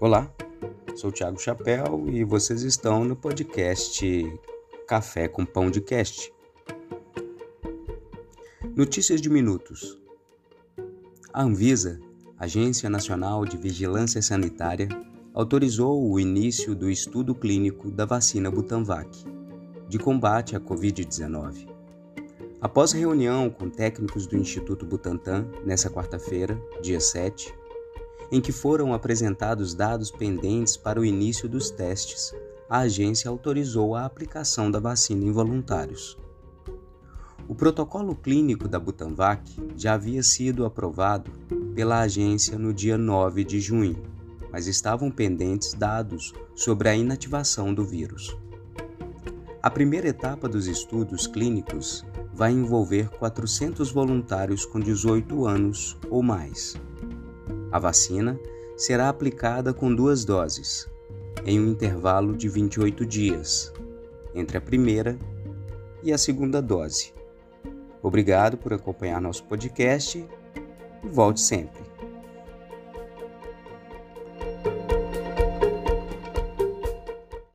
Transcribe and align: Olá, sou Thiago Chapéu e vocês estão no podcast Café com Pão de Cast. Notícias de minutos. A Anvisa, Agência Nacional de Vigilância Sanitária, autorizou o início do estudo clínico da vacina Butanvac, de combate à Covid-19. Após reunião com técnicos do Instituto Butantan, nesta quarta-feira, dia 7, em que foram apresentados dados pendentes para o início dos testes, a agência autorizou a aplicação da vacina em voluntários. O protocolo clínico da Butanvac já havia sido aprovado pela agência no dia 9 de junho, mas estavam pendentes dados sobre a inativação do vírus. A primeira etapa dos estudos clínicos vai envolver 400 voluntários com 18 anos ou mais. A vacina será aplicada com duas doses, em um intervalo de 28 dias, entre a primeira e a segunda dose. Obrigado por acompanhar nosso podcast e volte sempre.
Olá, 0.00 0.32
sou 0.96 1.12
Thiago 1.12 1.38
Chapéu 1.38 2.08
e 2.08 2.24
vocês 2.24 2.62
estão 2.62 3.04
no 3.04 3.14
podcast 3.14 4.02
Café 4.88 5.28
com 5.28 5.44
Pão 5.44 5.70
de 5.70 5.82
Cast. 5.82 6.32
Notícias 8.74 9.20
de 9.20 9.28
minutos. 9.28 10.00
A 11.34 11.42
Anvisa, 11.42 12.00
Agência 12.38 12.88
Nacional 12.88 13.44
de 13.44 13.58
Vigilância 13.58 14.22
Sanitária, 14.22 14.88
autorizou 15.34 16.10
o 16.10 16.18
início 16.18 16.74
do 16.74 16.88
estudo 16.88 17.34
clínico 17.34 17.90
da 17.90 18.06
vacina 18.06 18.50
Butanvac, 18.50 19.22
de 19.86 19.98
combate 19.98 20.56
à 20.56 20.60
Covid-19. 20.60 21.68
Após 22.58 22.92
reunião 22.92 23.50
com 23.50 23.68
técnicos 23.68 24.26
do 24.26 24.34
Instituto 24.34 24.86
Butantan, 24.86 25.46
nesta 25.62 25.90
quarta-feira, 25.90 26.58
dia 26.80 27.00
7, 27.00 27.59
em 28.30 28.40
que 28.40 28.52
foram 28.52 28.94
apresentados 28.94 29.74
dados 29.74 30.10
pendentes 30.10 30.76
para 30.76 31.00
o 31.00 31.04
início 31.04 31.48
dos 31.48 31.70
testes, 31.70 32.32
a 32.68 32.80
agência 32.80 33.28
autorizou 33.28 33.96
a 33.96 34.04
aplicação 34.04 34.70
da 34.70 34.78
vacina 34.78 35.24
em 35.24 35.32
voluntários. 35.32 36.16
O 37.48 37.54
protocolo 37.54 38.14
clínico 38.14 38.68
da 38.68 38.78
Butanvac 38.78 39.42
já 39.76 39.94
havia 39.94 40.22
sido 40.22 40.64
aprovado 40.64 41.32
pela 41.74 42.00
agência 42.00 42.56
no 42.56 42.72
dia 42.72 42.96
9 42.96 43.42
de 43.42 43.60
junho, 43.60 44.00
mas 44.52 44.68
estavam 44.68 45.10
pendentes 45.10 45.74
dados 45.74 46.32
sobre 46.54 46.88
a 46.88 46.94
inativação 46.94 47.74
do 47.74 47.84
vírus. 47.84 48.36
A 49.60 49.68
primeira 49.68 50.08
etapa 50.08 50.48
dos 50.48 50.68
estudos 50.68 51.26
clínicos 51.26 52.06
vai 52.32 52.52
envolver 52.52 53.08
400 53.10 53.90
voluntários 53.90 54.64
com 54.64 54.78
18 54.78 55.44
anos 55.44 55.98
ou 56.08 56.22
mais. 56.22 56.80
A 57.72 57.78
vacina 57.78 58.38
será 58.76 59.08
aplicada 59.08 59.72
com 59.72 59.94
duas 59.94 60.24
doses, 60.24 60.88
em 61.44 61.60
um 61.60 61.68
intervalo 61.68 62.36
de 62.36 62.48
28 62.48 63.04
dias, 63.06 63.72
entre 64.34 64.58
a 64.58 64.60
primeira 64.60 65.18
e 66.02 66.12
a 66.12 66.18
segunda 66.18 66.60
dose. 66.60 67.12
Obrigado 68.02 68.56
por 68.56 68.72
acompanhar 68.72 69.20
nosso 69.20 69.44
podcast 69.44 70.18
e 71.04 71.08
volte 71.08 71.40
sempre. 71.40 71.89